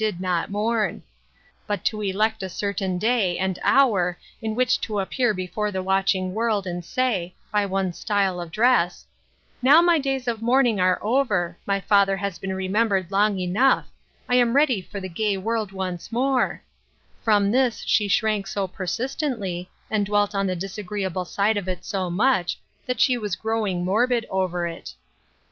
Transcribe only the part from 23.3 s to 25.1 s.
growing morbid over it.